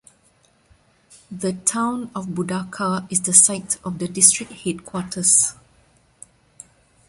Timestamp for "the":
1.29-1.53, 3.21-3.33, 3.99-4.07